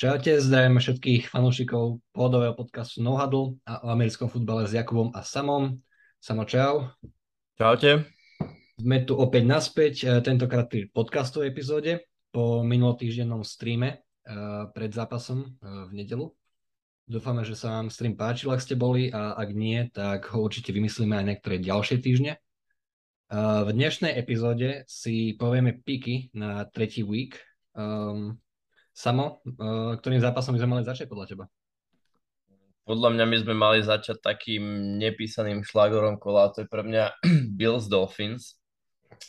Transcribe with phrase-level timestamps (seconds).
[0.00, 5.20] Čaute, zdravíme všetkých fanúšikov pôdového podcastu No Huddle a o americkom futbale s Jakubom a
[5.20, 5.76] Samom.
[6.16, 6.88] Samo čau.
[7.60, 8.08] Čaute.
[8.80, 13.96] Sme tu opäť naspäť, e, tentokrát pri podcastovej epizóde po minulotýždennom streame e,
[14.72, 16.32] pred zápasom e, v nedelu.
[17.04, 20.72] Dúfame, že sa vám stream páčil, ak ste boli a ak nie, tak ho určite
[20.72, 22.40] vymyslíme aj niektoré ďalšie týždne.
[23.36, 27.36] V dnešnej epizóde si povieme piky na tretí week.
[27.76, 28.40] Um,
[29.00, 31.44] Samo, uh, ktorým zápasom by sme mali začať podľa teba?
[32.84, 34.60] Podľa mňa my sme mali začať takým
[35.00, 37.16] nepísaným šlágorom kola, to je pre mňa
[37.58, 38.60] Bills Dolphins.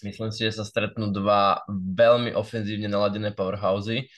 [0.04, 4.12] Myslím si, že sa stretnú dva veľmi ofenzívne naladené powerhousey.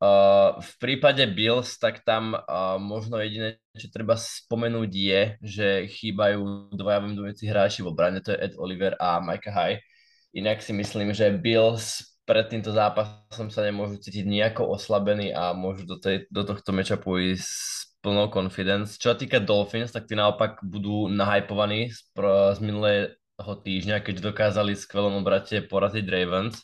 [0.00, 6.72] Uh, v prípade Bills, tak tam uh, možno jediné, čo treba spomenúť je, že chýbajú
[6.72, 9.78] dvaja vymedujúci hráči v obrane, to je Ed Oliver a Micah High.
[10.32, 15.82] Inak si myslím, že Bills pred týmto zápasom sa nemôžu cítiť nejako oslabení a môžu
[15.82, 18.94] do, tej, do tohto matchupu ísť s plnou confidence.
[19.02, 22.06] Čo sa týka Dolphins, tak tí naopak budú nahypovaní z,
[22.54, 26.62] z minulého týždňa, keď dokázali skvelom obrate poraziť Ravens.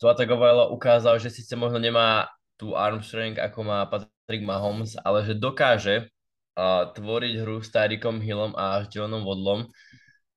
[0.00, 5.36] To Atagovalo ukázal, že síce možno nemá tú arm ako má Patrick Mahomes, ale že
[5.36, 6.08] dokáže
[6.56, 9.68] uh, tvoriť hru s Tyreekom Hillom a Johnom Vodlom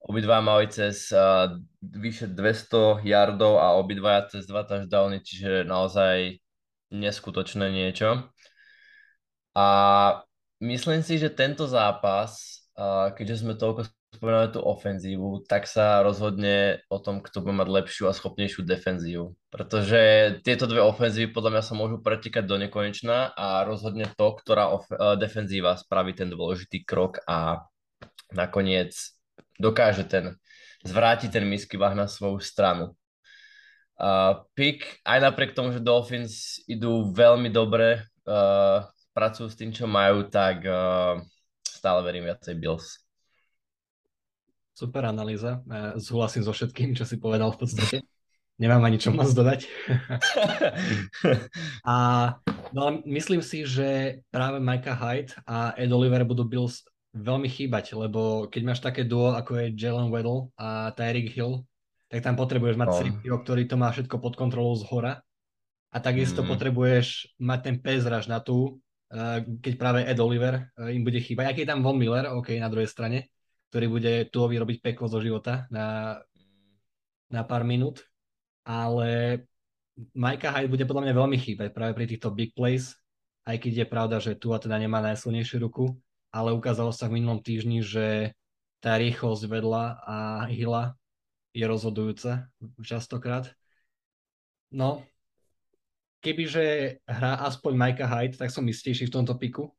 [0.01, 6.41] Obidva mali cez uh, vyše 200 yardov a obidva cez dva touchdowny, čiže naozaj
[6.89, 8.25] neskutočné niečo.
[9.53, 9.67] A
[10.57, 16.83] myslím si, že tento zápas, uh, keďže sme toľko spomínali tú ofenzívu, tak sa rozhodne
[16.91, 19.31] o tom, kto bude mať lepšiu a schopnejšiu defenzívu.
[19.47, 20.01] Pretože
[20.43, 24.91] tieto dve ofenzívy podľa mňa sa môžu pretikať do nekonečna a rozhodne to, ktorá of-
[25.15, 27.63] defenzíva spraví ten dôležitý krok a
[28.35, 28.93] nakoniec
[29.61, 30.35] dokáže ten,
[30.81, 32.97] zvrátiť ten misky vah na svoju stranu.
[34.01, 38.81] Uh, pick, aj napriek tomu, že Dolphins idú veľmi dobre, uh,
[39.13, 41.21] pracujú s tým, čo majú, tak uh,
[41.61, 42.97] stále verím viacej Bills.
[44.73, 45.61] Super analýza.
[46.01, 48.01] Súhlasím so všetkým, čo si povedal v podstate.
[48.61, 49.69] Nemám ani čo moc dodať.
[51.89, 51.95] a
[52.73, 58.47] no, myslím si, že práve Micah Hyde a Ed Oliver budú Bills veľmi chýbať, lebo
[58.47, 61.67] keď máš také duo, ako je Jalen Weddle a Tyreek Hill,
[62.07, 62.87] tak tam potrebuješ mať
[63.23, 63.39] no.
[63.39, 65.19] ktorý to má všetko pod kontrolou z hora.
[65.91, 66.47] A takisto mm.
[66.47, 68.79] potrebuješ mať ten pezraž na tú,
[69.11, 71.51] eh, keď práve Ed Oliver eh, im bude chýbať.
[71.51, 73.27] Aký je tam Von Miller, OK, na druhej strane,
[73.71, 76.19] ktorý bude tu vyrobiť peklo zo života na,
[77.27, 78.07] na pár minút.
[78.63, 79.43] Ale
[80.15, 82.95] Majka Hyde bude podľa mňa veľmi chýbať práve pri týchto big plays,
[83.43, 85.91] aj keď je pravda, že tu a teda nemá najsilnejšiu ruku
[86.31, 88.31] ale ukázalo sa v minulom týždni, že
[88.79, 90.17] tá rýchlosť vedľa a
[90.49, 90.95] hila
[91.51, 92.47] je rozhodujúca
[92.81, 93.51] častokrát.
[94.71, 95.03] No,
[96.23, 99.69] kebyže hrá aspoň Micah Hyde, tak som istejší v tomto piku,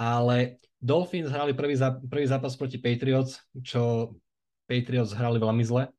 [0.00, 4.16] ale Dolphins hrali prvý, zá, prvý zápas proti Patriots, čo
[4.64, 5.92] Patriots hrali veľmi zle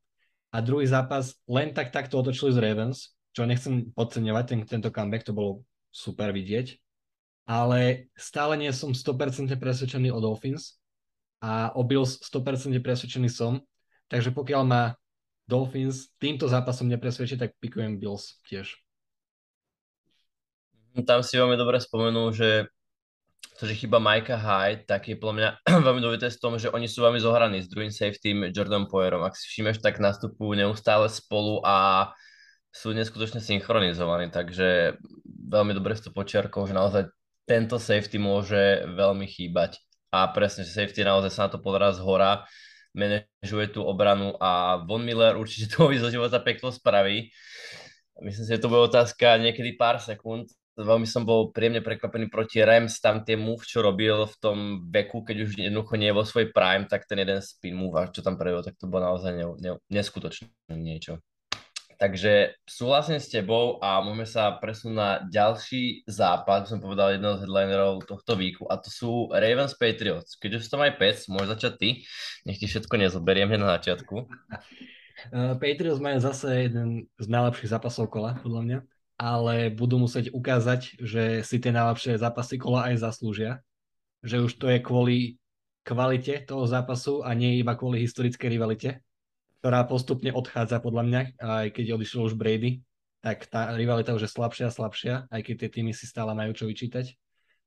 [0.51, 5.23] a druhý zápas len tak takto otočili z Ravens, čo nechcem podceňovať, ten, tento comeback,
[5.23, 5.61] to bolo
[5.93, 6.75] super vidieť
[7.45, 10.77] ale stále nie som 100% presvedčený o Dolphins
[11.41, 13.59] a o Bills 100% presvedčený som,
[14.07, 14.83] takže pokiaľ ma
[15.49, 18.77] Dolphins týmto zápasom nepresvedčí, tak pikujem Bills tiež.
[21.03, 22.67] Tam si veľmi dobre spomenul, že
[23.59, 25.49] to, že chyba Majka Hyde, tak je podľa mňa
[25.87, 29.21] veľmi dôležité v tom, že oni sú veľmi zohraní s druhým safety Jordan Poyerom.
[29.21, 32.09] Ak si všimneš, tak nastupujú neustále spolu a
[32.71, 34.95] sú neskutočne synchronizovaní, takže
[35.27, 37.03] veľmi dobre si to počiarkol, že naozaj
[37.51, 39.75] tento safety môže veľmi chýbať.
[40.15, 42.47] A presne, že safety naozaj sa na to pozerá z hora,
[42.95, 47.27] manažuje tú obranu a Von Miller určite to zo života peklo spraví.
[48.23, 50.47] Myslím si, že to bude otázka niekedy pár sekúnd.
[50.79, 54.57] Veľmi som bol príjemne prekvapený proti Rams, tam tie move, čo robil v tom
[54.87, 58.23] veku, keď už jednoducho nie je vo svojej prime, tak ten jeden spin move, čo
[58.23, 61.19] tam prevedol, tak to bolo naozaj ne, ne, neskutočné niečo.
[62.01, 67.45] Takže súhlasím s tebou a môžeme sa presunúť na ďalší západ, som povedal jedného z
[67.45, 70.33] headlinerov tohto víku a to sú Ravens Patriots.
[70.33, 71.89] Keď už to aj pec, môžeš začať ty,
[72.49, 74.17] nech ti všetko nezoberiem na začiatku.
[74.17, 78.77] Uh, Patriots majú zase jeden z najlepších zápasov kola, podľa mňa,
[79.21, 83.61] ale budú musieť ukázať, že si tie najlepšie zápasy kola aj zaslúžia,
[84.25, 85.37] že už to je kvôli
[85.85, 89.05] kvalite toho zápasu a nie iba kvôli historickej rivalite
[89.61, 92.81] ktorá postupne odchádza podľa mňa, aj keď odišiel už Brady,
[93.21, 96.57] tak tá rivalita už je slabšia a slabšia, aj keď tie týmy si stále majú
[96.57, 97.13] čo vyčítať.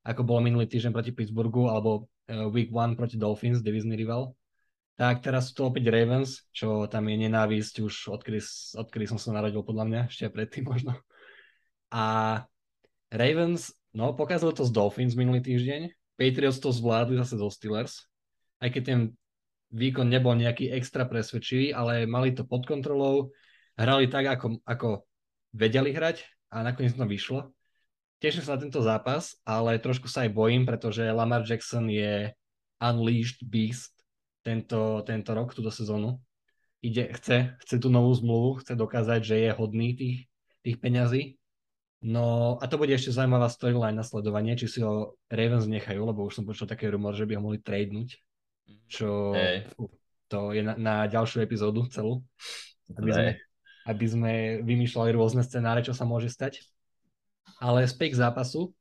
[0.02, 4.34] Ako bolo minulý týždeň proti Pittsburghu alebo uh, Week 1 proti Dolphins, divizný rival.
[4.98, 8.42] Tak teraz sú to opäť Ravens, čo tam je nenávisť už odkedy,
[8.78, 10.98] odkedy som sa narodil podľa mňa, ešte predtým možno.
[11.94, 12.42] A
[13.14, 15.86] Ravens No, pokazalo to z Dolphins minulý týždeň.
[16.18, 18.10] Patriots to zvládli zase zo Steelers.
[18.58, 19.00] Aj keď ten
[19.74, 23.34] výkon nebol nejaký extra presvedčivý, ale mali to pod kontrolou.
[23.74, 24.88] Hrali tak, ako, ako
[25.50, 26.22] vedeli hrať
[26.54, 27.50] a nakoniec to vyšlo.
[28.22, 32.30] Teším sa na tento zápas, ale trošku sa aj bojím, pretože Lamar Jackson je
[32.78, 33.92] unleashed beast
[34.46, 36.22] tento, tento rok, túto sezónu.
[36.78, 40.18] Ide, chce, chce tú novú zmluvu, chce dokázať, že je hodný tých,
[40.62, 41.36] tých peňazí.
[42.04, 46.28] No a to bude ešte zaujímavá storyline na sledovanie, či si ho Ravens nechajú, lebo
[46.28, 48.20] už som počul také rumor, že by ho mohli tradenúť,
[48.88, 49.66] čo hey.
[50.28, 52.22] to je na, na ďalšiu epizódu celú,
[52.94, 53.28] aby sme,
[53.88, 54.32] aby sme
[54.62, 56.64] vymýšľali rôzne scenáre, čo sa môže stať.
[57.60, 58.72] Ale späť k zápasu.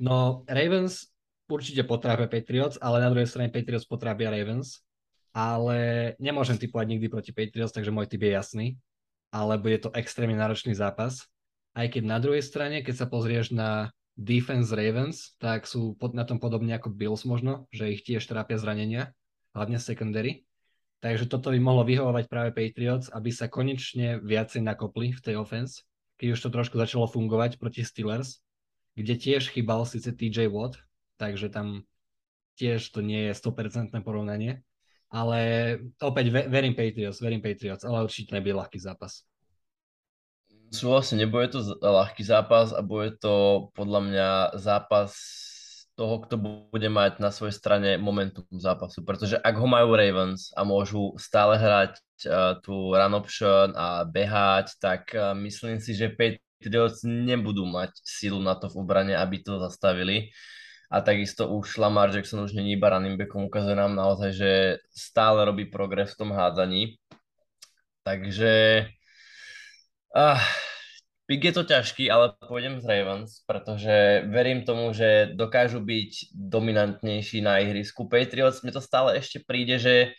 [0.00, 1.12] No Ravens
[1.46, 4.84] určite potrápia Patriots, ale na druhej strane Patriots potrápia Ravens
[5.34, 8.66] ale nemôžem typovať nikdy proti Patriots, takže môj typ je jasný,
[9.34, 11.26] ale bude to extrémne náročný zápas.
[11.74, 16.22] Aj keď na druhej strane, keď sa pozrieš na defense Ravens, tak sú pod, na
[16.22, 19.10] tom podobne ako Bills možno, že ich tiež trápia zranenia,
[19.54, 20.44] hlavne secondary.
[21.00, 25.84] Takže toto by mohlo vyhovovať práve Patriots, aby sa konečne viacej nakopli v tej offense,
[26.16, 28.40] keď už to trošku začalo fungovať proti Steelers,
[28.96, 30.80] kde tiež chýbal síce TJ Watt,
[31.20, 31.84] takže tam
[32.56, 34.62] tiež to nie je 100% porovnanie,
[35.10, 35.38] ale
[36.00, 39.26] opäť verím Patriots, verím Patriots, ale určite nebude ľahký zápas.
[40.74, 44.28] Súhlasím, nebude to ľahký zápas a bude to podľa mňa
[44.58, 45.14] zápas
[45.94, 46.34] toho, kto
[46.70, 49.06] bude mať na svojej strane momentum zápasu.
[49.06, 51.92] Pretože ak ho majú Ravens a môžu stále hrať
[52.26, 58.42] uh, tú run option a behať, tak uh, myslím si, že Patriots nebudú mať sílu
[58.42, 60.34] na to v obrane, aby to zastavili
[60.94, 64.50] a takisto už Lamar Jackson už není iba running backom, ukazuje nám naozaj, že
[64.94, 66.94] stále robí progres v tom hádzaní.
[68.06, 68.86] Takže
[70.14, 70.38] ah,
[71.24, 77.40] Pik je to ťažký, ale pôjdem z Ravens, pretože verím tomu, že dokážu byť dominantnejší
[77.40, 78.04] na ihrisku.
[78.12, 80.12] Patriots, mne to stále ešte príde, že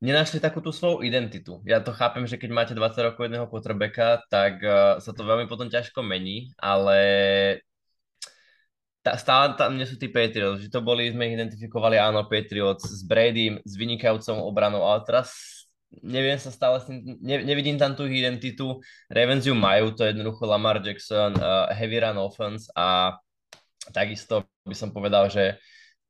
[0.00, 1.60] nenašli takú tú svoju identitu.
[1.68, 5.44] Ja to chápem, že keď máte 20 rokov jedného quarterbacka, tak uh, sa to veľmi
[5.44, 6.96] potom ťažko mení, ale
[9.04, 12.88] tá, stále tam nie sú tí Patriots, že to boli, sme ich identifikovali, áno, Patriots
[12.88, 15.59] s Bradym, s vynikajúcou obranou, ale teraz
[16.02, 16.78] neviem sa stále
[17.18, 18.78] ne, nevidím tam tú identitu,
[19.10, 23.18] Ravens ju majú, to je jednoducho Lamar Jackson, uh, heavy run offense a
[23.90, 25.58] takisto by som povedal, že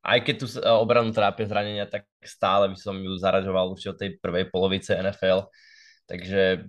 [0.05, 3.99] aj keď tu uh, obranu trápia zranenia, tak stále by som ju zaraďoval už od
[4.01, 5.49] tej prvej polovice NFL,
[6.05, 6.69] takže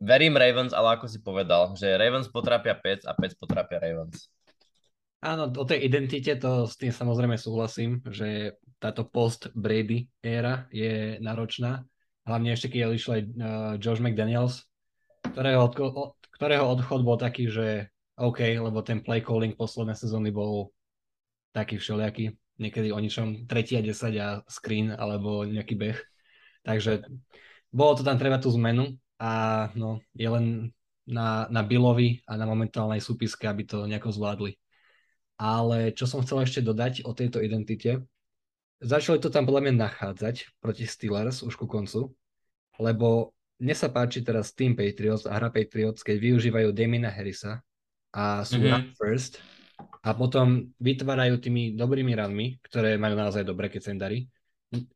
[0.00, 4.28] verím Ravens, ale ako si povedal, že Ravens potrápia Pets a Pets potrápia Ravens.
[5.20, 11.84] Áno, o tej identite to s tým samozrejme súhlasím, že táto post-Brady éra je náročná.
[12.28, 13.30] Hlavne ešte, keď odišiel aj uh,
[13.80, 14.68] Josh McDaniels,
[15.32, 17.88] ktorého, odko- ktorého odchod bol taký, že
[18.20, 20.72] OK, lebo ten play calling posledné sezóny bol
[21.56, 22.36] taký všelijaký.
[22.60, 25.98] Niekedy o ničom 3 a 10 a screen alebo nejaký beh.
[26.68, 27.08] Takže
[27.72, 30.46] bolo to tam treba tú zmenu a no, je len
[31.08, 34.60] na, na Billovi a na momentálnej súpiske, aby to nejako zvládli.
[35.40, 38.04] Ale čo som chcel ešte dodať o tejto identite,
[38.80, 42.12] začali to tam podľa mňa nachádzať proti Steelers už ku koncu,
[42.80, 47.60] lebo mne sa páči teraz Team Patriots a hra Patriots, keď využívajú Damina Harrisa
[48.16, 48.96] a sú mm-hmm.
[48.96, 49.36] first
[50.00, 54.18] a potom vytvárajú tými dobrými ranmi, ktoré majú naozaj dobre, keď sa im darí.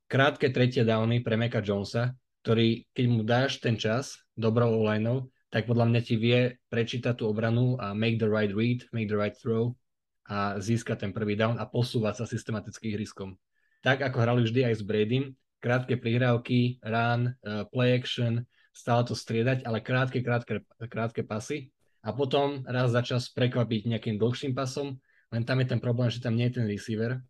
[0.09, 5.69] Krátke tretie downy pre Meka Jonesa, ktorý, keď mu dáš ten čas dobrou lineou, tak
[5.69, 9.37] podľa mňa ti vie prečítať tú obranu a make the right read, make the right
[9.37, 9.77] throw
[10.25, 13.37] a získať ten prvý down a posúvať sa systematicky riskom.
[13.85, 19.13] Tak ako hrali vždy aj s Bradym, krátke prihrávky, run, uh, play action, stále to
[19.13, 21.69] striedať, ale krátke, krátke, krátke pasy
[22.01, 24.97] a potom raz za čas prekvapiť nejakým dlhším pasom,
[25.29, 27.21] len tam je ten problém, že tam nie je ten receiver,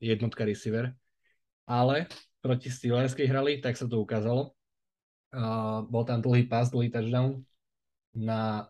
[0.00, 0.96] jednotka receiver,
[1.68, 2.08] ale
[2.40, 4.56] proti Steelers, keď hrali, tak sa to ukázalo.
[5.30, 7.44] Uh, bol tam dlhý pas, dlhý touchdown
[8.16, 8.66] na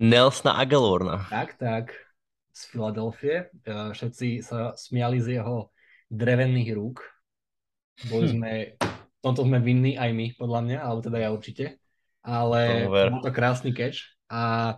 [0.00, 1.28] Nelsona Agalorna.
[1.30, 1.94] Tak, tak
[2.54, 3.50] z Filadelfie.
[3.66, 5.73] E, všetci sa smiali z jeho
[6.14, 7.02] drevených rúk.
[8.10, 8.32] Boli hm.
[8.32, 8.52] sme,
[9.22, 11.64] tomto sme vinní aj my, podľa mňa, alebo teda ja určite.
[12.24, 14.74] Ale bol to krásny catch a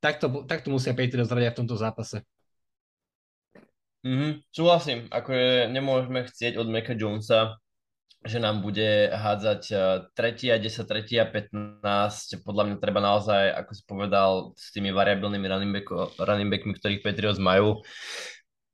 [0.00, 2.24] takto, takto musia Patriots zradiť v tomto zápase.
[4.06, 7.58] Mm-hmm, súhlasím, ako je, nemôžeme chcieť od Meka Jonesa
[8.26, 9.62] že nám bude hádzať
[10.18, 12.42] 3 a 10, 3 a 15.
[12.42, 15.88] Podľa mňa treba naozaj, ako si povedal, s tými variabilnými running, back,
[16.18, 17.86] running backmi, ktorých Patriots majú,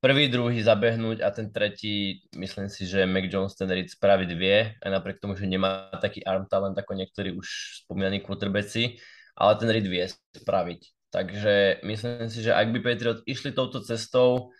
[0.03, 4.75] prvý, druhý zabehnúť a ten tretí, myslím si, že Mac Jones ten read spraviť vie,
[4.83, 8.99] aj napriek tomu, že nemá taký arm talent ako niektorí už spomínaní quarterbacki,
[9.39, 10.03] ale ten read vie
[10.35, 10.81] spraviť.
[11.07, 14.51] Takže myslím si, že ak by Patriot išli touto cestou,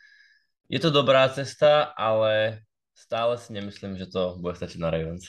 [0.72, 2.64] je to dobrá cesta, ale
[2.96, 5.28] stále si nemyslím, že to bude stačiť na Ravens.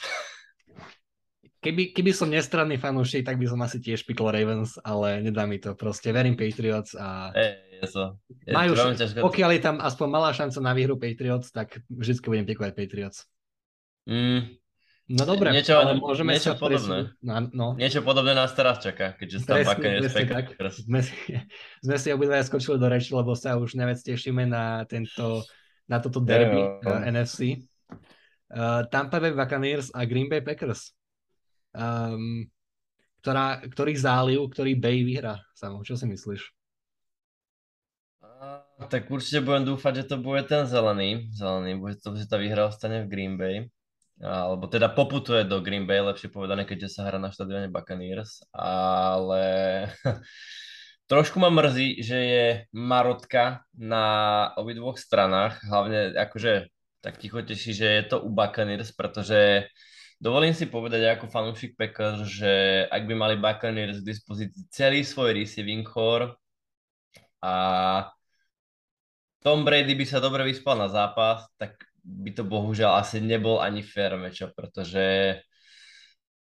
[1.64, 5.56] Keby, keby som nestranný fanúšik, tak by som asi tiež pikol Ravens, ale nedá mi
[5.56, 5.72] to.
[5.72, 7.32] Proste verím Patriots a...
[7.32, 8.04] Hey, je to,
[8.46, 12.46] je majú, to pokiaľ je tam aspoň malá šanca na výhru Patriots, tak vždy budem
[12.46, 13.26] pikovať Patriots.
[14.04, 14.60] Mm,
[15.04, 17.12] No dobre, niečo, ale môžeme niečo sa podobné.
[17.20, 17.76] Na, no.
[17.76, 20.56] Niečo podobné nás teraz čaká, keďže tam tak.
[20.80, 21.04] Sme,
[21.84, 25.44] sme si obidva skočili do reči, lebo sa už nevec tešíme na, tento,
[25.84, 27.68] na toto derby yeah, uh, NFC.
[28.48, 30.96] Uh, Tampa Bay Buccaneers a Green Bay Packers.
[31.76, 32.48] Um,
[33.20, 35.36] ktorá, ktorý záliv, ktorý Bay vyhrá.
[35.52, 36.48] Samo, čo si myslíš?
[38.74, 41.30] Tak určite budem dúfať, že to bude ten zelený.
[41.30, 43.70] Zelený, bude to, že tá výhra ostane v Green Bay.
[44.22, 49.42] Alebo teda poputuje do Green Bay, lepšie povedané, keďže sa hrá na štadióne Buccaneers, ale
[51.10, 56.70] trošku ma mrzí, že je marotka na obidvoch stranách, hlavne akože
[57.02, 59.66] tak ticho teší, že je to u Buccaneers, pretože
[60.22, 65.34] dovolím si povedať ako fanúšik Packers, že ak by mali Buccaneers k dispozícii celý svoj
[65.34, 66.38] receiving core
[67.42, 67.54] a
[69.44, 73.84] Tom Brady by sa dobre vyspal na zápas, tak by to bohužiaľ asi nebol ani
[73.84, 75.36] fair matchup, pretože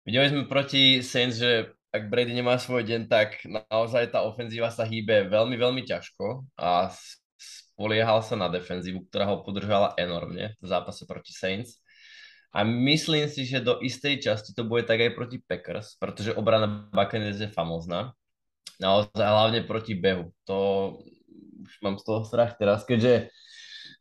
[0.06, 4.87] videli sme proti Saints, že ak Brady nemá svoj deň, tak naozaj tá ofenzíva sa
[4.87, 6.94] hýbe veľmi, veľmi ťažko a
[7.37, 11.82] spoliehal sa na defenzívu, ktorá ho podržala enormne v zápase proti Saints.
[12.54, 16.87] A myslím si, že do istej časti to bude tak aj proti Packers, pretože obrana
[16.94, 18.14] Buccaneers je famózna.
[18.78, 20.30] Naozaj hlavne proti behu.
[20.47, 20.56] To
[21.62, 23.31] už mám z toho strach teraz, keďže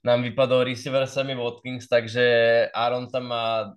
[0.01, 2.25] nám vypadol receiver Sammy Watkins, takže
[2.73, 3.69] Aaron tam má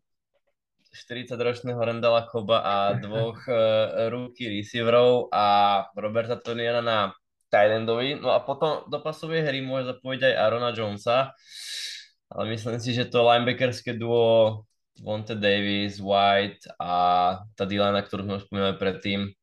[0.94, 2.74] 40-ročného Randala Koba a
[3.04, 5.46] dvoch uh, rúky receiverov a
[5.98, 6.98] Roberta Toniana na
[7.50, 8.22] Thailandovi.
[8.22, 11.34] No a potom do pasovej hry môže zapojiť aj Arona Jonesa,
[12.30, 14.64] ale myslím si, že to linebackerské duo
[15.02, 16.94] Vonte Davis, White a
[17.58, 19.34] tá Dylana, ktorú sme spomínali predtým,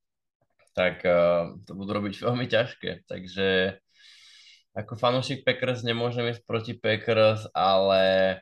[0.71, 3.03] tak uh, to budú robiť veľmi ťažké.
[3.05, 3.75] Takže
[4.71, 8.39] ako fanúšik Packers nemôžem ísť proti Packers, ale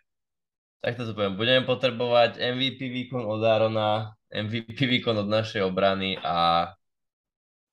[0.80, 6.70] takto to poviem, budeme potrebovať MVP výkon od Arona, MVP výkon od našej obrany a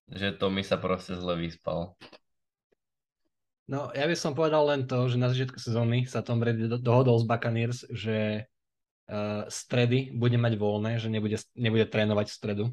[0.09, 1.99] že to mi sa proste zle vyspal.
[3.67, 7.19] No, ja by som povedal len to, že na začiatku sezóny sa Tom Brady dohodol
[7.19, 8.47] s Buccaneers, že
[9.11, 12.65] uh, stredy bude mať voľné, že nebude, nebude trénovať v stredu.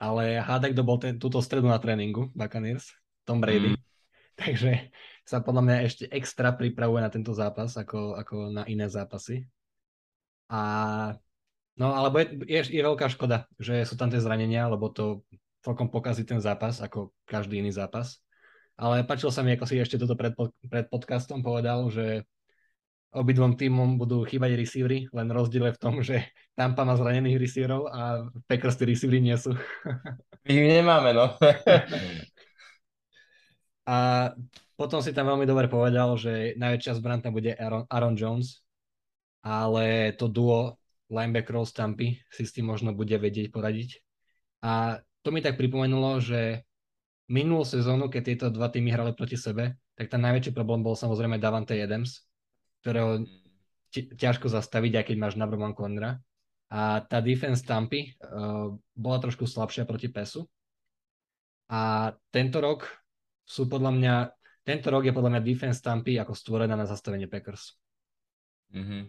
[0.00, 2.88] Ale hádaj, kto bol ten, túto stredu na tréningu, Buccaneers,
[3.28, 3.76] Tom Brady.
[3.76, 3.78] Mm.
[4.38, 4.94] Takže
[5.26, 9.44] sa podľa mňa ešte extra pripravuje na tento zápas ako, ako na iné zápasy.
[10.48, 10.60] A
[11.76, 15.26] no alebo je, je, je veľká škoda, že sú tam tie zranenia, lebo to
[15.60, 18.22] celkom pokazí ten zápas ako každý iný zápas.
[18.78, 20.32] Ale páčilo sa mi, ako si ešte toto pred,
[20.70, 22.22] pred podcastom povedal, že
[23.10, 27.90] obidvom týmom budú chýbať receivery, len rozdiel je v tom, že Tampa má zranených receiverov
[27.90, 29.50] a Packers tí receivery nie sú.
[30.46, 31.34] My ich nemáme, no.
[33.88, 34.30] A
[34.76, 38.60] potom si tam veľmi dobre povedal, že najväčšia zbraň tam bude Aaron, Aaron Jones,
[39.40, 40.76] ale to duo
[41.08, 44.04] linebackerov z Tampy si s tým možno bude vedieť poradiť.
[44.60, 46.68] A to mi tak pripomenulo, že
[47.32, 51.40] minulú sezónu, keď tieto dva týmy hrali proti sebe, tak ten najväčší problém bol samozrejme
[51.40, 52.28] Davante Adams,
[52.84, 53.24] ktorého
[53.92, 56.20] ťažko zastaviť, aj keď máš number one cornera.
[56.68, 60.44] A tá defense Tampy uh, bola trošku slabšia proti PESu.
[61.72, 62.84] A tento rok
[63.48, 64.14] sú podľa mňa,
[64.60, 67.80] tento rok je podľa mňa defense Tampy ako stvorená na zastavenie Packers.
[68.76, 69.02] Mm-hmm.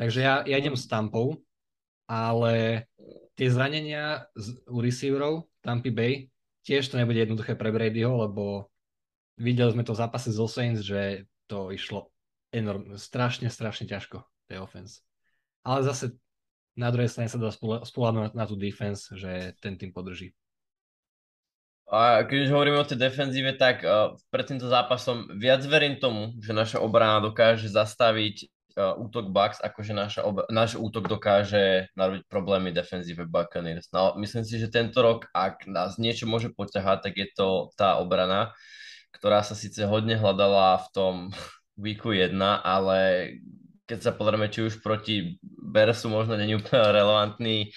[0.00, 1.44] Takže ja, ja idem s Tampou,
[2.08, 2.88] ale
[3.36, 6.14] tie zranenia z, u receiverov Tampy Bay
[6.64, 8.72] tiež to nebude jednoduché pre Bradyho, lebo
[9.36, 12.08] videli sme to v zápase zo Saints, že to išlo
[12.48, 15.04] enorm, strašne, strašne ťažko, tej offense.
[15.60, 16.16] Ale zase
[16.74, 17.52] na druhej strane sa dá
[17.84, 20.32] spoľahnúť na tú defense, že ten tým podrží.
[21.84, 26.32] A keď už hovoríme o tej defenzíve, tak uh, pred týmto zápasom viac verím tomu,
[26.40, 28.48] že naša obrana dokáže zastaviť
[28.80, 33.92] uh, útok Bucks, ako že naša ob- náš útok dokáže narobiť problémy defenzíve Buccaneers.
[33.92, 38.00] No, myslím si, že tento rok, ak nás niečo môže poťahať, tak je to tá
[38.00, 38.56] obrana,
[39.12, 41.14] ktorá sa síce hodne hľadala v tom
[41.82, 42.32] weeku 1,
[42.64, 43.28] ale
[43.84, 47.72] keď sa pozrieme, či už proti Bersu možno není úplne relevantný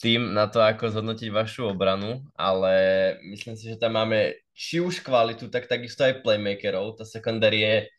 [0.00, 2.72] tým na to, ako zhodnotiť vašu obranu, ale
[3.20, 6.96] myslím si, že tam máme či už kvalitu, tak takisto aj playmakerov.
[6.96, 7.92] Tá sekundárie,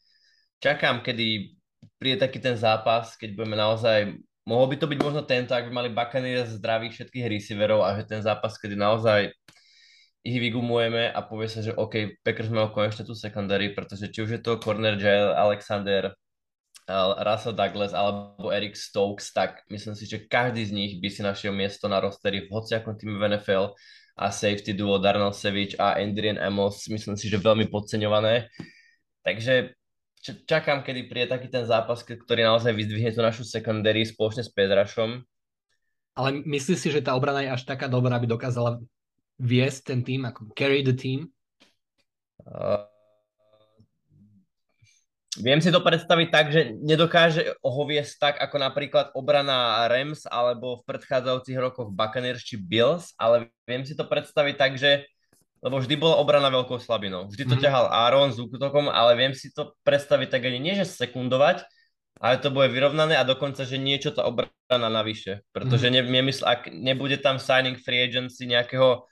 [0.58, 1.54] čakám, kedy
[2.02, 4.18] príde taký ten zápas, keď budeme naozaj,
[4.50, 8.10] mohol by to byť možno tento, ak by mali Buccaneers zdravých všetkých receiverov a že
[8.10, 9.30] ten zápas, kedy naozaj
[10.22, 14.38] ich vygumujeme a povie sa, že OK, Packers majú konečne tú secondary, pretože či už
[14.38, 16.14] je to corner Jail, Alexander,
[17.22, 21.54] Russell Douglas alebo Eric Stokes, tak myslím si, že každý z nich by si našiel
[21.54, 23.78] miesto na rosteri v hociakom týme v NFL
[24.18, 28.52] a safety duo Darnell Savage a Adrian Amos, myslím si, že veľmi podceňované.
[29.24, 29.78] Takže
[30.50, 35.24] čakám, kedy príde taký ten zápas, ktorý naozaj vyzdvihne tú našu secondary spoločne s Pedrašom.
[36.12, 38.84] Ale myslíš si, že tá obrana je až taká dobrá, aby dokázala
[39.40, 41.32] viesť ten tým, ako carry the team?
[42.44, 42.84] Uh,
[45.42, 50.80] Viem si to predstaviť tak, že nedokáže ho viesť tak, ako napríklad obrana Rams alebo
[50.80, 55.10] v predchádzajúcich rokoch Buccaneers či Bills, ale viem si to predstaviť tak, že
[55.62, 57.30] lebo vždy bola obrana veľkou slabinou.
[57.30, 57.66] Vždy to mm-hmm.
[57.66, 61.62] ťahal Aaron s útokom, ale viem si to predstaviť tak ani nie, že sekundovať,
[62.18, 65.46] ale to bude vyrovnané a dokonca, že niečo tá obrana navyše.
[65.54, 66.10] Pretože mm-hmm.
[66.10, 69.06] nemysl, ak nebude tam signing free agency nejakého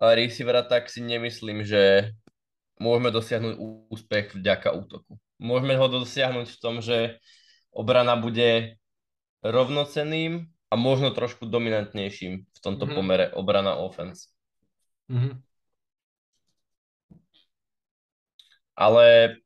[0.00, 2.12] eh, receivera, tak si nemyslím, že
[2.80, 3.54] môžeme dosiahnuť
[3.92, 7.16] úspech vďaka útoku môžeme ho dosiahnuť v tom, že
[7.72, 8.76] obrana bude
[9.40, 12.94] rovnocenným a možno trošku dominantnejším v tomto mm-hmm.
[12.94, 14.30] pomere obrana offense.
[15.10, 15.34] Mm-hmm.
[18.80, 19.36] Ale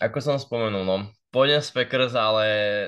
[0.00, 0.96] ako som spomenul, no,
[1.28, 2.46] pôjdem z Packers, ale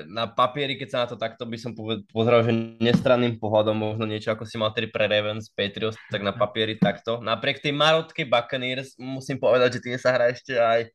[0.09, 1.77] na papieri, keď sa na to takto by som
[2.09, 6.33] pozrel, že nestranným pohľadom možno niečo ako si mal tedy pre Ravens, Patriots, tak na
[6.33, 7.21] papieri takto.
[7.21, 10.89] Napriek tej marotkej Buccaneers musím povedať, že tie sa hrá ešte aj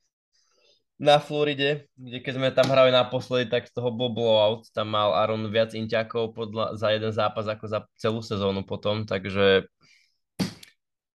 [0.96, 4.64] na Floride, kde keď sme tam hrali naposledy, tak z toho bol blowout.
[4.72, 9.68] Tam mal Aaron viac inťakov podľa, za jeden zápas ako za celú sezónu potom, takže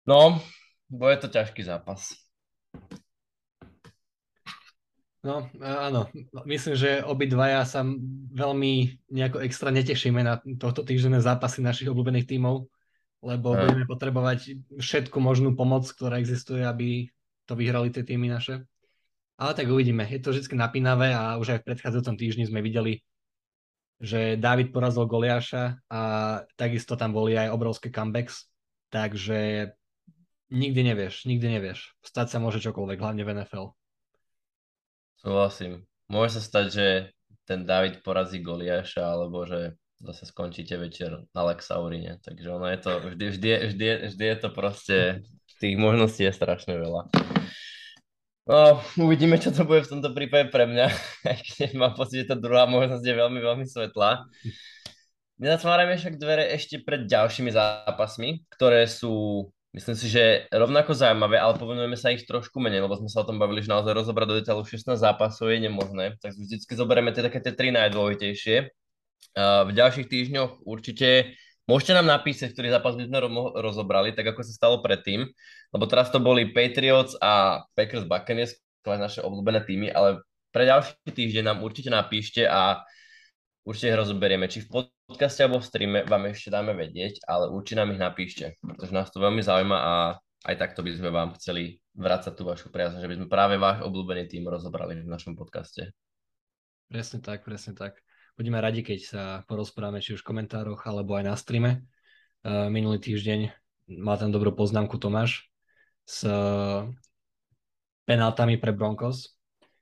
[0.05, 0.37] no,
[0.85, 2.13] bude to ťažký zápas.
[5.21, 6.09] No, áno.
[6.49, 7.85] Myslím, že obidvaja sa
[8.33, 12.65] veľmi nejako extra netešíme na tohto týždenné zápasy našich obľúbených tímov,
[13.21, 17.05] lebo budeme potrebovať všetku možnú pomoc, ktorá existuje, aby
[17.45, 18.65] to vyhrali tie týmy naše.
[19.41, 20.05] Ale tak uvidíme.
[20.05, 23.01] Je to vždy napínavé a už aj v predchádzajúcom týždni sme videli,
[23.97, 26.01] že David porazil Goliáša a
[26.53, 28.45] takisto tam boli aj obrovské comebacks.
[28.93, 29.73] Takže
[30.53, 31.97] nikdy nevieš, nikdy nevieš.
[32.05, 33.73] Stať sa môže čokoľvek, hlavne v NFL.
[35.25, 35.89] Súhlasím.
[36.05, 36.87] Môže sa stať, že
[37.49, 39.73] ten David porazí Goliáša, alebo že
[40.05, 42.21] zase skončíte večer na Lexaurine.
[42.21, 44.97] Takže ono je to, vždy, vždy, vždy, vždy je to proste,
[45.61, 47.09] tých možností je strašne veľa.
[48.51, 50.91] No, uvidíme, čo to bude v tomto prípade pre mňa.
[51.79, 54.27] Mám pocit, že tá druhá možnosť je veľmi, veľmi svetlá.
[55.39, 61.55] Nezatvárame však dvere ešte pred ďalšími zápasmi, ktoré sú, myslím si, že rovnako zaujímavé, ale
[61.55, 64.37] povenujeme sa ich trošku menej, lebo sme sa o tom bavili, že naozaj rozobrať do
[64.43, 66.19] detailu 16 zápasov je nemožné.
[66.19, 68.67] Tak vždycky zoberieme tie také tie tri najdôležitejšie.
[69.39, 71.39] V ďalších týždňoch určite
[71.71, 73.23] Môžete nám napísať, ktorý zápas by sme
[73.63, 75.23] rozobrali, tak ako sa stalo predtým,
[75.71, 80.19] lebo teraz to boli Patriots a Packers Buccaneers, naše obľúbené týmy, ale
[80.51, 82.83] pre ďalší týždeň nám určite napíšte a
[83.63, 84.51] určite ich rozoberieme.
[84.51, 88.59] Či v podcaste alebo v streame vám ešte dáme vedieť, ale určite nám ich napíšte,
[88.59, 89.93] pretože nás to veľmi zaujíma a
[90.51, 93.79] aj takto by sme vám chceli vrácať tú vašu priazň, že by sme práve váš
[93.87, 95.95] obľúbený tým rozobrali v našom podcaste.
[96.91, 97.95] Presne tak, presne tak
[98.35, 101.85] budeme radi, keď sa porozprávame či už v komentároch alebo aj na streame.
[102.45, 103.53] Minulý týždeň
[104.01, 105.51] mal tam dobrú poznámku Tomáš
[106.07, 106.25] s
[108.07, 109.35] penáltami pre Broncos,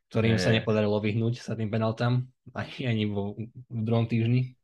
[0.09, 3.37] ktorým sa nepodarilo vyhnúť sa tým penáltam ani, ani vo,
[3.69, 4.57] v druhom týždni.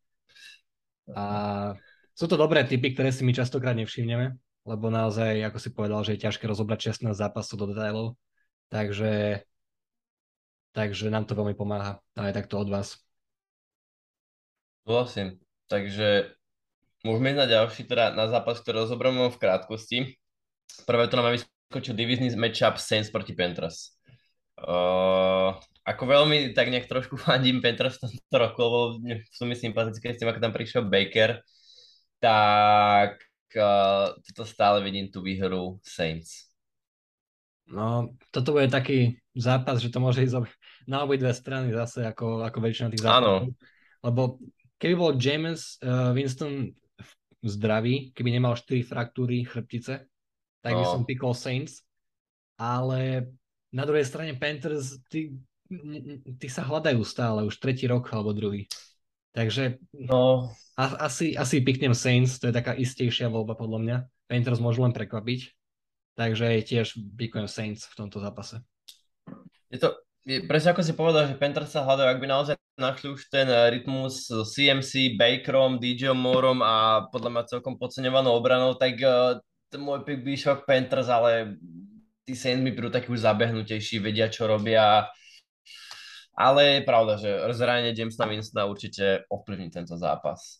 [1.13, 1.77] A
[2.17, 4.33] sú to dobré typy, ktoré si my častokrát nevšimneme,
[4.65, 8.17] lebo naozaj, ako si povedal, že je ťažké rozobrať 16 zápasov do detailov,
[8.73, 9.45] takže,
[10.73, 13.04] takže nám to veľmi pomáha aj takto od vás.
[14.85, 15.41] Súhlasím.
[15.65, 16.37] Takže
[17.01, 19.97] môžeme ísť na ďalší, teda na zápas, ktorý rozoberieme v krátkosti.
[20.85, 23.97] Prvé to nám vyskočil divizný matchup Saints proti Panthers.
[24.55, 28.79] Uh, ako veľmi tak nejak trošku fandím Panthers tomto roku, lebo
[29.33, 31.41] sú mi sympatické s tým, ako tam prišiel Baker,
[32.21, 33.25] tak
[33.57, 36.53] uh, toto stále vidím tú výhru Saints.
[37.65, 40.45] No, toto bude taký zápas, že to môže ísť
[40.85, 43.49] na obidve strany zase, ako, ako väčšina tých zápasov.
[43.49, 43.57] Áno.
[44.05, 44.21] Lebo
[44.79, 46.73] keby bol James uh, Winston
[47.45, 50.09] zdravý, keby nemal 4 fraktúry chrbtice,
[50.65, 51.85] tak by som pikol Saints.
[52.57, 53.29] Ale
[53.69, 55.35] na druhej strane Panthers, tí,
[56.39, 58.65] tí sa hľadajú stále, už tretí rok alebo druhý.
[59.35, 60.49] Takže no.
[60.79, 63.97] a, asi, asi piknem Saints, to je taká istejšia voľba podľa mňa.
[64.25, 65.53] Panthers môžu len prekvapiť,
[66.17, 68.63] takže tiež pikujem Saints v tomto zápase.
[69.69, 69.91] Je to,
[70.25, 73.69] presne ako si povedal, že Panthers sa hľadajú, ak by naozaj našli už ten eh,
[73.71, 79.39] rytmus s CMC, Bakerom, DJ Moorom a podľa mňa celkom podceňovanou obranou, tak uh,
[79.77, 81.59] môj pick by išiel Panthers, ale
[82.25, 85.07] tí Saints mi prídu taký už zabehnutejší, vedia, čo robia.
[86.35, 90.59] Ale je pravda, že zranenie Jamesa Winstona určite ovplyvní tento zápas.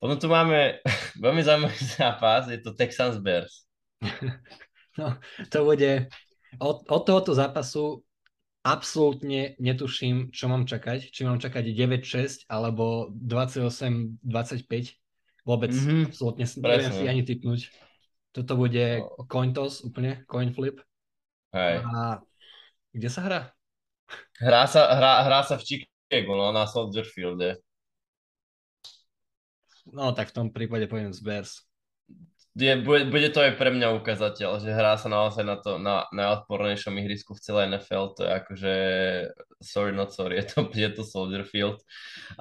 [0.00, 0.80] Potom tu máme
[1.24, 3.66] veľmi zaujímavý zápas, je to Texans Bears.
[4.98, 5.16] No,
[5.48, 6.10] to bude...
[6.58, 8.02] Od, od tohoto zápasu
[8.60, 11.12] absolútne netuším, čo mám čakať.
[11.12, 14.20] Či mám čakať 9-6 alebo 28-25.
[15.48, 16.12] Vôbec mm-hmm.
[16.12, 17.72] absolútne neviem si ani typnúť.
[18.30, 19.26] Toto bude no.
[19.26, 20.78] coin toss úplne, coin flip.
[21.50, 21.82] Hej.
[21.82, 22.22] A
[22.94, 23.40] kde sa hrá?
[24.38, 27.58] Hrá sa, hrá, hrá sa v Chicago, no, na Soldier Fielde.
[29.90, 31.66] No, tak v tom prípade poviem z Bears.
[32.58, 36.10] Je, bude, bude to aj pre mňa ukazateľ, že hrá sa naozaj na to na
[36.10, 38.74] najodpornejšom ihrisku v celej NFL, to je akože
[39.62, 41.78] sorry not sorry, je to, je to Soldier Field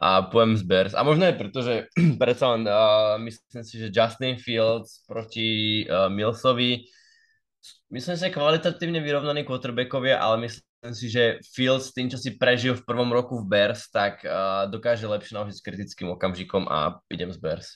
[0.01, 0.93] a pojem z Bears.
[0.97, 6.09] A možno aj preto, že predsa len uh, myslím si, že Justin Fields proti uh,
[6.09, 6.89] Millsovi
[7.93, 12.73] myslím si, že kvalitatívne vyrovnaní quarterbackovia, ale myslím si, že Fields tým, čo si prežil
[12.73, 17.29] v prvom roku v Bears, tak uh, dokáže lepšie naložiť s kritickým okamžikom a idem
[17.29, 17.67] z Bears.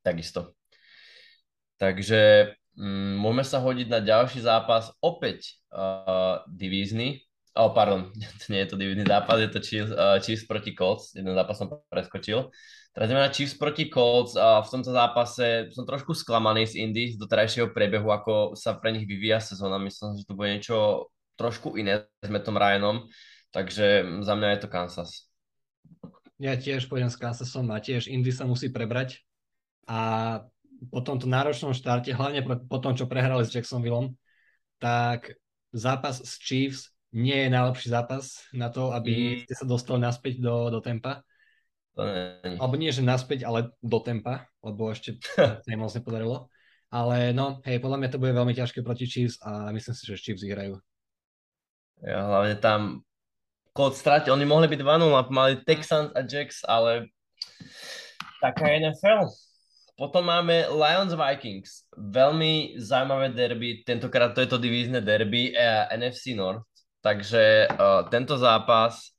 [0.00, 0.56] Takisto.
[1.76, 7.24] Takže um, môžeme sa hodiť na ďalší zápas, opäť uh, divízny.
[7.56, 8.12] Oh, pardon,
[8.52, 11.72] nie je to divízny zápas, je to Chiefs, uh, Chiefs proti Colts, jeden zápas som
[11.88, 12.48] preskočil.
[12.96, 17.20] Teraz na Chiefs proti Colts a v tomto zápase som trošku sklamaný z Indy, z
[17.20, 19.76] doterajšieho priebehu, ako sa pre nich vyvíja sezóna.
[19.76, 23.04] Myslím, že to bude niečo trošku iné s Metom Ryanom,
[23.52, 25.28] takže za mňa je to Kansas.
[26.40, 29.24] Ja tiež pôjdem s Kansasom a tiež Indy sa musí prebrať
[29.88, 30.40] a
[30.92, 34.12] po tomto náročnom štarte, hlavne po tom, čo prehrali s Jacksonvillom,
[34.76, 35.36] tak
[35.72, 39.38] zápas s Chiefs nie je najlepší zápas na to, aby mm.
[39.48, 41.24] ste sa dostali naspäť do, do tempa.
[41.96, 42.60] Nie.
[42.60, 45.16] Alebo nie, že naspäť, ale do tempa, lebo ešte
[45.64, 46.52] sa im moc nepodarilo.
[46.92, 50.20] Ale no, hej, podľa mňa to bude veľmi ťažké proti Chiefs a myslím si, že
[50.20, 50.76] Chiefs vyhrajú.
[52.04, 52.80] Ja, hlavne tam
[53.72, 57.08] kód strati, oni mohli byť 2-0, mali Texans a Jacks, ale
[58.44, 59.28] taká NFL.
[59.96, 61.88] Potom máme Lions Vikings.
[61.96, 63.80] Veľmi zaujímavé derby.
[63.80, 66.68] Tentokrát to je to divízne derby eh, NFC North.
[67.00, 69.14] Takže uh, tento zápas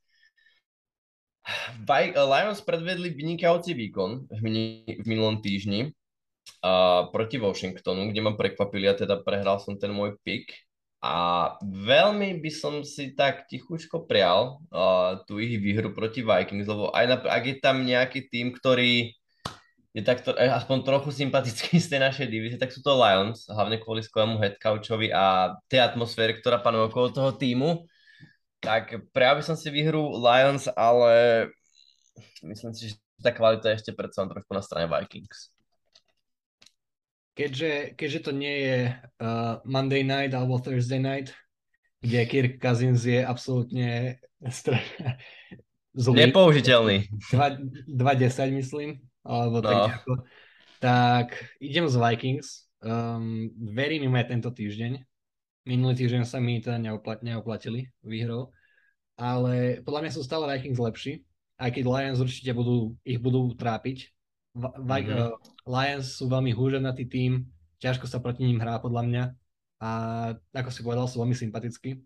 [1.87, 8.35] Vi- Lions predvedli vynikajúci výkon v, mini- v minulom týždni uh, proti Washingtonu, kde ma
[8.35, 10.51] prekvapili a teda prehral som ten môj pick.
[10.99, 16.91] A veľmi by som si tak tichučko prial uh, tú ich výhru proti Vikings, lebo
[16.91, 19.15] aj na, ak je tam nejaký tým, ktorý
[19.97, 23.81] je takto eh, aspoň trochu sympatický z tej našej divízie, tak sú to Lions, hlavne
[23.81, 27.89] kvôli skvelému headcoachovi a tej atmosfére, ktorá panuje okolo toho týmu.
[28.61, 31.45] Tak prejavil som si výhru Lions, ale
[32.45, 35.49] myslím si, že tá kvalita je ešte predsa trošku na strane Vikings.
[37.37, 38.79] Keďže, keďže to nie je
[39.21, 41.33] uh, Monday night alebo Thursday night,
[42.01, 44.17] kde Kirk Cousins je absolútne
[45.93, 46.17] zlý.
[46.29, 47.09] Nepoužiteľný.
[47.29, 49.67] 2-10 myslím alebo no.
[49.67, 49.91] tak.
[50.77, 51.27] Tak
[51.59, 52.69] idem z Vikings.
[52.79, 55.01] Um, verím im aj tento týždeň.
[55.67, 58.55] Minulý týždeň sa mi teda neoplat, neoplatili výhrou,
[59.19, 61.27] ale podľa mňa sú stále Vikings lepší,
[61.59, 64.13] aj keď Lions určite budú, ich budú trápiť.
[64.55, 65.27] mm-hmm.
[65.27, 65.35] uh,
[65.67, 67.49] Lions sú veľmi húženatý tým,
[67.83, 69.23] ťažko sa proti ním hrá podľa mňa
[69.81, 69.89] a
[70.55, 71.99] ako si povedal, sú veľmi sympatickí,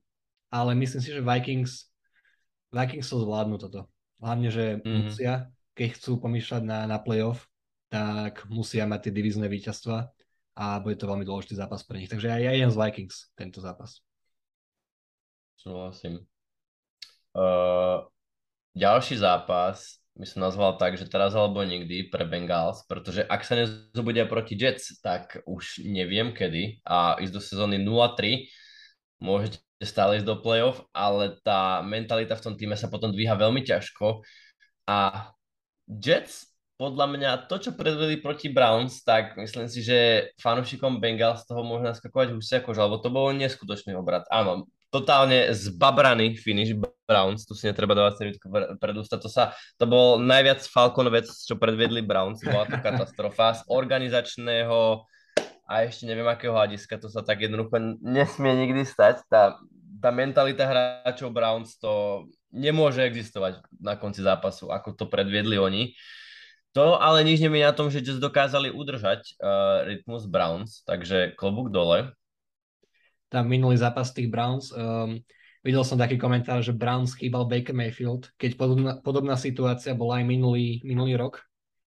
[0.49, 1.91] ale myslím si, že Vikings
[2.71, 3.91] Vikings sú zvládnu toto.
[4.23, 4.99] Hlavne, že mm-hmm.
[5.05, 7.47] musia, keď chcú pomýšľať na, na playoff,
[7.91, 10.07] tak musia mať tie divízne víťazstva
[10.55, 12.11] a bude to veľmi dôležitý zápas pre nich.
[12.11, 13.99] Takže ja, ja idem z Vikings tento zápas.
[15.59, 16.23] Súhlasím.
[17.31, 18.07] Uh,
[18.75, 23.55] ďalší zápas by som nazval tak, že teraz alebo nikdy pre Bengals, pretože ak sa
[23.55, 28.51] nezobudia proti Jets, tak už neviem kedy a ísť do sezóny 0-3
[29.23, 33.63] môžete stále ísť do playoff, ale tá mentalita v tom týme sa potom dvíha veľmi
[33.63, 34.21] ťažko
[34.89, 35.31] a
[35.91, 41.53] Jets, podľa mňa to, čo predvedli proti Browns, tak myslím si, že fanúšikom Bengals z
[41.53, 44.25] toho môže naskakovať husí ako lebo to bol neskutočný obrad.
[44.33, 46.73] Áno, totálne zbabraný finish
[47.05, 48.49] Browns, tu si netreba dávať servítku
[48.81, 53.61] pred ústa, to, sa, to bol najviac Falcon vec, čo predvedli Browns, bola to katastrofa.
[53.61, 55.05] Z organizačného
[55.69, 59.55] a ešte neviem akého hľadiska, to sa tak jednoducho nesmie nikdy stať, tá,
[60.01, 65.95] tá mentalita hráčov Browns to nemôže existovať na konci zápasu, ako to predviedli oni.
[66.71, 71.67] To ale nič nemí na tom, že Jets dokázali udržať uh, rytmus Browns, takže klobúk
[71.67, 72.15] dole.
[73.27, 75.19] Tam minulý zápas tých Browns, um,
[75.63, 80.25] videl som taký komentár, že Browns chýbal Baker Mayfield, keď podobná, podobná situácia bola aj
[80.27, 81.43] minulý, minulý rok,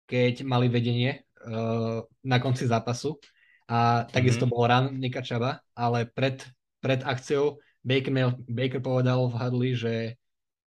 [0.09, 3.21] keď mali vedenie uh, na konci zápasu
[3.69, 4.53] a takisto mm-hmm.
[4.53, 6.41] bol run Nika Čaba, ale pred,
[6.81, 10.20] pred akciou Baker, Baker povedal v Hadley, že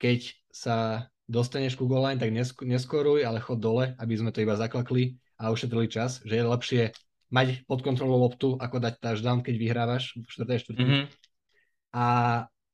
[0.02, 4.42] keď sa dostaneš ku goal line, tak nesk- neskoruj, ale chod dole, aby sme to
[4.42, 6.82] iba zaklakli a ušetrili čas, že je lepšie
[7.32, 10.62] mať pod kontrolou loptu, ako dať touchdown, keď vyhrávaš v 4.
[10.66, 10.90] štvrtine.
[10.92, 11.06] Mm-hmm.
[11.96, 12.06] A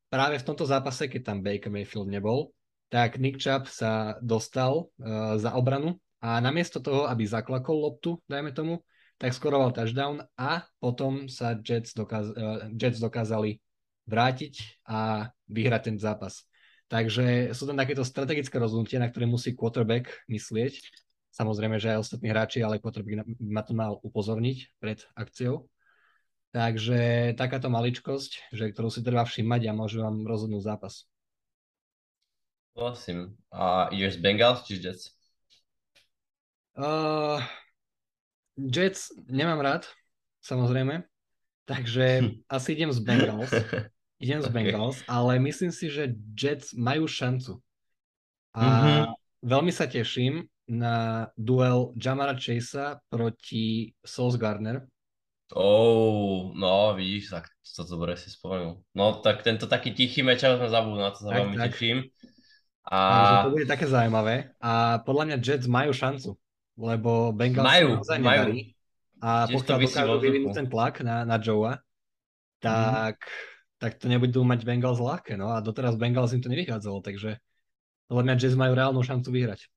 [0.09, 2.49] práve v tomto zápase, keď tam Baker Mayfield nebol,
[2.89, 8.55] tak Nick Chubb sa dostal uh, za obranu a namiesto toho, aby zaklakol loptu, dajme
[8.55, 8.81] tomu,
[9.21, 13.61] tak skoroval touchdown a potom sa Jets, dokáz- uh, Jets dokázali
[14.07, 16.47] vrátiť a vyhrať ten zápas.
[16.87, 20.79] Takže sú tam takéto strategické rozhodnutia, na ktoré musí quarterback myslieť.
[21.35, 25.67] Samozrejme, že aj ostatní hráči, ale quarterback ma to mal upozorniť pred akciou.
[26.55, 31.05] Takže takáto maličkosť, že, ktorú si treba všímať a môže vám rozhodnúť zápas.
[32.71, 33.35] Prosím.
[33.51, 35.11] A ideš z Bengals či Jets?
[36.77, 37.43] Uh,
[38.55, 39.83] Jets nemám rád,
[40.39, 41.03] samozrejme.
[41.67, 42.05] Takže
[42.55, 43.51] asi idem z Bengals.
[44.17, 44.73] Idem z okay.
[44.73, 47.61] Bengals, ale myslím si, že Jets majú šancu.
[48.57, 49.01] A mm-hmm.
[49.45, 54.81] veľmi sa teším na duel Jamara Chasea proti Sauce Gardner.
[55.53, 58.81] Oh, no vidíš, tak to dobre si spomenul.
[58.97, 61.65] No tak tento taký tichý meč, sme zabudli, na to sa tak, veľmi tak.
[61.71, 61.97] teším.
[62.89, 62.97] A...
[62.97, 64.35] Takže to bude také zaujímavé.
[64.57, 66.33] A podľa mňa Jets majú šancu,
[66.73, 68.43] lebo Bengals majú, naozaj majú.
[69.21, 71.77] A pokiaľ dokážu vyvinúť ten tlak na, na Joea,
[72.57, 77.01] tak mm tak to nebudú mať Bengals ľahké, no a doteraz Bengals im to nevychádzalo,
[77.05, 77.37] takže
[78.09, 79.69] podľa mňa Jazz majú reálnu šancu vyhrať.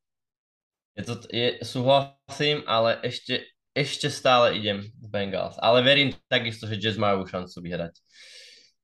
[0.96, 3.44] Je to, je, súhlasím, ale ešte,
[3.76, 7.94] ešte stále idem z Bengals, ale verím takisto, že Jazz majú šancu vyhrať.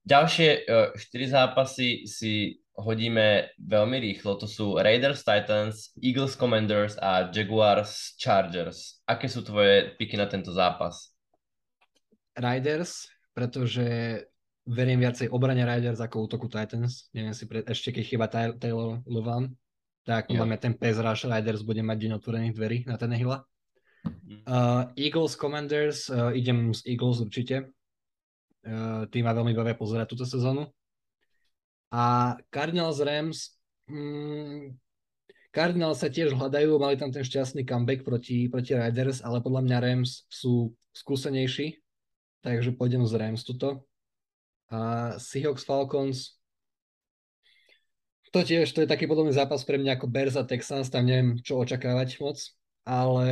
[0.06, 4.38] Ďalšie uh, štyri zápasy si hodíme veľmi rýchlo.
[4.38, 9.02] To sú Raiders, Titans, Eagles, Commanders a Jaguars, Chargers.
[9.08, 11.10] Aké sú tvoje piky na tento zápas?
[12.36, 14.22] Riders, pretože
[14.66, 17.06] verím viacej obrane Riders ako útoku Titans.
[17.14, 18.26] Neviem si, pre, ešte keď chyba
[18.58, 19.54] Taylor Levan,
[20.02, 20.42] tak yeah.
[20.42, 23.46] máme ten pass rush Riders bude mať deň otvorených dverí na ten hila.
[24.06, 24.42] Mm.
[24.46, 27.70] Uh, Eagles Commanders, uh, idem z Eagles určite.
[28.66, 30.66] Uh, tým ma veľmi bavia pozerať túto sezónu.
[31.94, 33.54] A Cardinals Rams,
[33.86, 34.74] mm,
[35.54, 39.76] Cardinals sa tiež hľadajú, mali tam ten šťastný comeback proti, proti Riders, ale podľa mňa
[39.78, 41.78] Rams sú skúsenejší,
[42.42, 43.86] takže pôjdem z Rams tuto.
[44.70, 46.36] A Seahawks Falcons,
[48.34, 51.38] to tiež, to je taký podobný zápas pre mňa ako Bears a Texans, tam neviem,
[51.40, 52.36] čo očakávať moc,
[52.82, 53.28] ale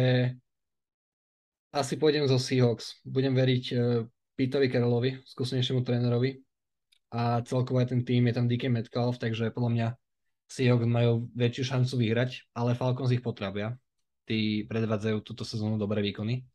[1.75, 3.03] asi pôjdem zo Seahawks.
[3.03, 4.07] Budem veriť uh,
[4.38, 6.38] Petovi Carrollovi, skúsenejšiemu trénerovi
[7.11, 9.88] a celkovo aj ten tým, je tam DK Metcalf, takže podľa mňa
[10.49, 13.75] Seahawks majú väčšiu šancu vyhrať, ale Falcons ich potrebia.
[14.25, 16.47] Tí predvádzajú túto sezónu dobré výkony.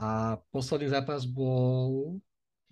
[0.00, 2.18] A posledný zápas bol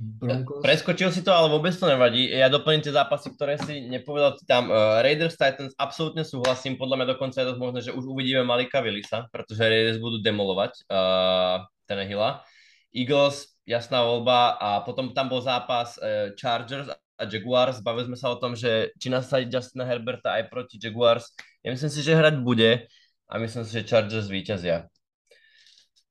[0.03, 0.67] Broncos.
[0.67, 2.27] Preskočil si to, ale vôbec to nevadí.
[2.27, 4.67] Ja doplním tie zápasy, ktoré si nepovedal ty tam.
[4.67, 6.75] Uh, Raiders Titans, absolútne súhlasím.
[6.75, 10.91] Podľa mňa dokonca je to možné, že už uvidíme Malika Willisa, pretože Raiders budú demolovať
[10.91, 12.43] uh, ten Hila.
[12.91, 14.59] Eagles, jasná voľba.
[14.59, 17.79] A potom tam bol zápas uh, Chargers a Jaguars.
[17.79, 21.31] Bavili sme sa o tom, že či nasadiť Justina Herberta aj proti Jaguars.
[21.63, 22.91] Ja myslím si, že hrať bude
[23.31, 24.91] a myslím si, že Chargers víťazia.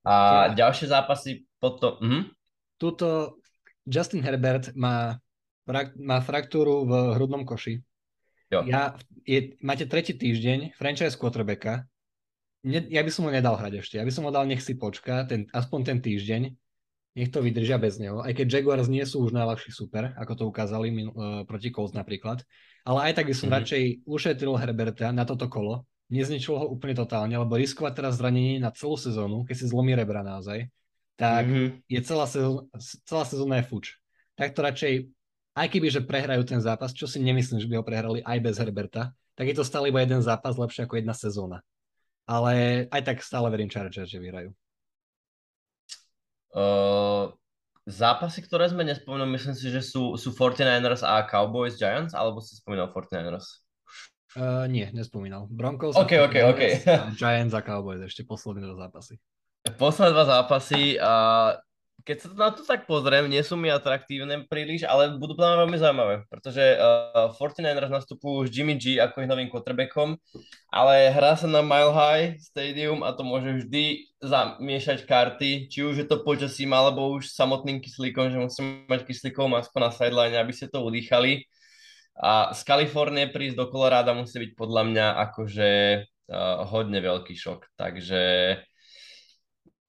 [0.08, 2.00] A ďalšie zápasy potom...
[2.00, 2.22] Mhm.
[2.82, 3.38] Tuto
[3.86, 5.18] Justin Herbert má,
[5.66, 7.82] frak, má fraktúru v hrudnom koši.
[8.52, 8.68] Jo.
[8.68, 11.88] Ja, je, máte tretí týždeň, franchise quarterbacka.
[12.68, 13.96] Ne, ja by som ho nedal hrať ešte.
[13.98, 16.52] Ja by som ho dal, nech si počka, ten, aspoň ten týždeň.
[17.12, 18.24] Nech to vydržia bez neho.
[18.24, 22.40] Aj keď Jaguars nie sú už najľahší super, ako to ukázali uh, proti Colts napríklad.
[22.88, 23.60] Ale aj tak by som mm-hmm.
[23.60, 25.84] radšej ušetril Herberta na toto kolo.
[26.08, 30.24] Nezničil ho úplne totálne, lebo riskovať teraz zranenie na celú sezónu, keď si zlomí rebra
[30.24, 30.68] naozaj,
[31.22, 31.86] tak mm-hmm.
[31.86, 32.66] je celá, sezóna,
[33.06, 33.86] celá sezóna je fuč.
[34.34, 34.94] Tak to radšej,
[35.54, 38.58] aj keby, že prehrajú ten zápas, čo si nemyslím, že by ho prehrali aj bez
[38.58, 41.62] Herberta, tak je to stále iba jeden zápas lepšie ako jedna sezóna.
[42.26, 44.50] Ale aj tak stále verím Chargers, že vyhrajú.
[46.58, 47.30] Uh,
[47.86, 52.58] zápasy, ktoré sme nespomenuli, myslím si, že sú, sú 49ers a Cowboys Giants, alebo si
[52.58, 53.62] spomínal 49ers?
[54.34, 55.46] Uh, nie, nespomínal.
[55.54, 56.72] Broncos okay, a, okay, okay.
[56.90, 59.22] a Giants a Cowboys, ešte posledné zápasy.
[59.62, 61.14] Posledné dva zápasy a
[62.02, 65.78] keď sa na to tak pozriem, nie sú mi atraktívne príliš, ale budú plne veľmi
[65.78, 70.18] zaujímavé, pretože uh, 49ers nastupujú už Jimmy G ako ich novým quarterbackom,
[70.74, 76.02] ale hrá sa na Mile High Stadium a to môže vždy zamiešať karty, či už
[76.02, 80.54] je to počasím, alebo už samotným kyslíkom, že musíme mať kyslíkovú masku na sideline, aby
[80.58, 81.46] ste to udýchali.
[82.18, 85.70] A z Kalifornie prísť do Koloráda musí byť podľa mňa akože
[86.02, 88.22] uh, hodne veľký šok, takže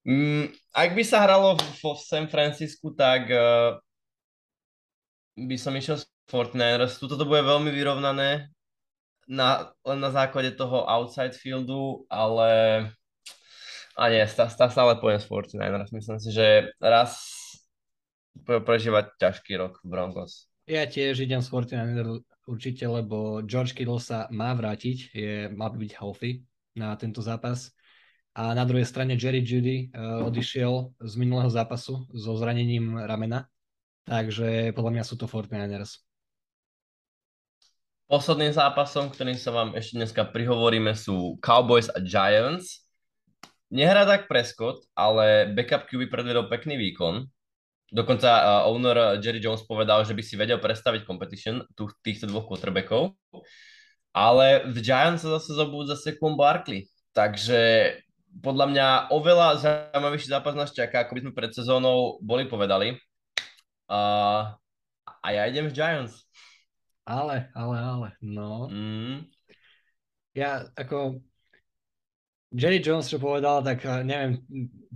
[0.03, 3.79] Mm, ak by sa hralo vo San Francisku, tak uh,
[5.39, 6.99] by som išiel s 49ers.
[6.99, 8.51] Tuto to bude veľmi vyrovnané
[9.31, 12.51] na, len na základe toho outside fieldu, ale
[13.93, 15.93] a nie, stá, stá, stále pojem s 49ers.
[15.93, 17.21] Myslím si, že raz
[18.33, 20.49] bude prežívať ťažký rok v Broncos.
[20.65, 25.93] Ja tiež idem s 49ers určite, lebo George Kittle sa má vrátiť, je, má byť
[25.95, 27.71] healthy na tento zápas.
[28.33, 33.45] A na druhej strane Jerry Judy uh, odišiel z minulého zápasu so zranením ramena,
[34.09, 36.01] takže podľa mňa sú to 49ers.
[38.09, 42.89] Posledným zápasom, ktorým sa vám ešte dneska prihovoríme, sú Cowboys a Giants.
[43.69, 47.29] Nehrá tak Prescott, ale backup QB predvedol pekný výkon.
[47.93, 52.49] Dokonca uh, owner Jerry Jones povedal, že by si vedel predstaviť competition tu, týchto dvoch
[52.49, 53.13] quarterbackov.
[54.17, 56.89] Ale v Giants sa zase zobudza Saquon Barkley.
[57.13, 57.93] Takže
[58.41, 62.97] podľa mňa oveľa zaujímavejší zápas nás čaká, ako by sme pred sezónou boli povedali.
[63.91, 64.57] Uh,
[65.05, 66.15] a ja idem s Giants.
[67.05, 68.71] Ale, ale, ale, no.
[68.71, 69.27] Mm.
[70.33, 71.21] Ja ako
[72.53, 74.45] Jerry Jones, čo povedal, tak eh, neviem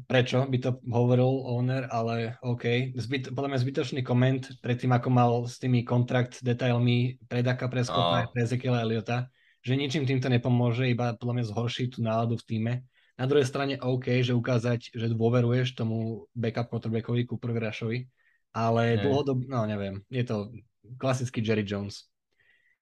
[0.06, 2.94] prečo by to hovoril owner, ale OK.
[2.94, 8.22] Zbyt, podľa mňa zbytočný koment predtým, ako mal s tými kontrakt detailmi pre Daka Prescotta
[8.22, 8.30] oh.
[8.30, 9.26] pre Ezekiela Eliota,
[9.64, 12.72] že ničím týmto nepomôže, iba podľa mňa zhorší tú náladu v týme.
[13.16, 18.04] Na druhej strane OK, že ukázať, že dôveruješ tomu backup quarterbackovi Cooper Grashovi,
[18.52, 20.52] ale dlhodobo, no neviem, je to
[21.00, 22.12] klasický Jerry Jones.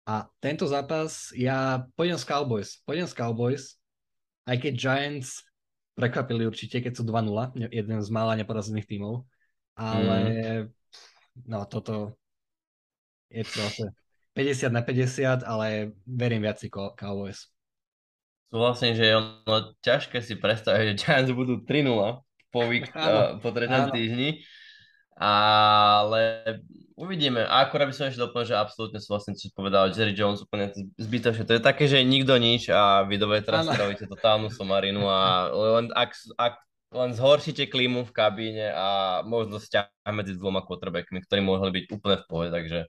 [0.08, 2.80] A tento zápas, ja pôjdem s Cowboys.
[2.88, 3.76] Pôjdem s Cowboys,
[4.48, 5.44] aj keď Giants
[5.92, 9.28] prekvapili určite, keď sú 2-0, jeden z mála neporazených tímov,
[9.76, 10.64] ale mm.
[11.44, 12.16] no toto
[13.28, 13.92] je to
[14.32, 16.56] 50 na 50, ale verím viac
[16.96, 17.51] Cowboys
[18.52, 22.20] súhlasím, že je ono ťažké si predstaviť, že Giants budú 3-0
[22.52, 24.44] po, week, uh, po treťom týždni,
[25.16, 26.44] ale
[27.00, 27.48] uvidíme.
[27.48, 30.68] A akorát by som ešte doplnil, že absolútne súhlasím, čo povedal Jerry Jones úplne
[31.00, 31.48] zbytočne.
[31.48, 35.48] To je také, že nikto nič a vy dobre teraz spravíte totálnu somarinu a
[35.80, 36.60] len, ak, ak
[36.92, 42.16] len zhoršíte klímu v kabíne a možno vzťah medzi dvoma quarterbackmi, ktorí mohli byť úplne
[42.20, 42.84] v pohode, takže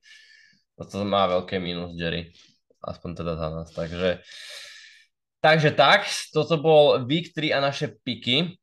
[0.76, 2.36] to má veľké mínus Jerry.
[2.84, 3.72] Aspoň teda za nás.
[3.72, 4.20] Takže
[5.44, 8.56] Takže tak, toto bol Week 3 a naše piky.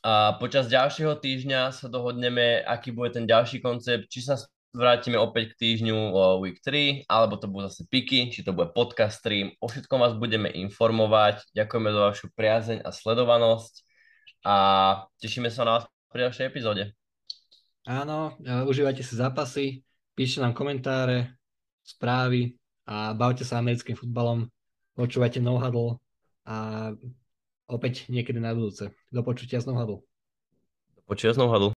[0.00, 4.40] A počas ďalšieho týždňa sa dohodneme, aký bude ten ďalší koncept, či sa
[4.72, 9.20] vrátime opäť k týždňu Week 3, alebo to budú zase piky, či to bude podcast
[9.20, 9.52] stream.
[9.60, 11.44] O všetkom vás budeme informovať.
[11.52, 13.74] Ďakujeme za vašu priazeň a sledovanosť
[14.48, 14.56] a
[15.20, 16.96] tešíme sa na vás pri ďalšej epizóde.
[17.84, 19.84] Áno, e, užívajte si zápasy,
[20.16, 21.36] píšte nám komentáre,
[21.84, 22.56] správy
[22.88, 24.48] a bavte sa americkým futbalom
[24.98, 26.02] počúvajte No Huddle
[26.42, 26.90] a
[27.70, 28.90] opäť niekedy na budúce.
[29.14, 30.02] Do počutia z No Huddle.
[30.98, 31.77] Do počutia z No Huddle.